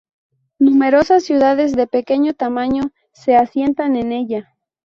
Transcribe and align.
Numerosas 0.57 1.25
ciudades 1.25 1.75
de 1.75 1.85
pequeño 1.85 2.33
tamaño 2.33 2.89
se 3.11 3.35
asientan 3.35 3.95
en 3.97 4.11
ella. 4.11 4.55